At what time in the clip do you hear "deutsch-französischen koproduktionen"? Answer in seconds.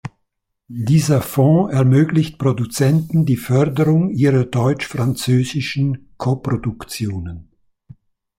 4.45-7.51